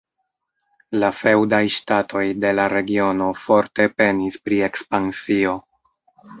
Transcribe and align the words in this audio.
La 1.03 1.11
feŭdaj 1.17 1.59
ŝtatoj 1.75 2.23
de 2.45 2.55
la 2.61 2.67
regiono 2.75 3.29
forte 3.43 3.89
penis 4.01 4.43
pri 4.47 4.63
ekspansio. 4.73 5.57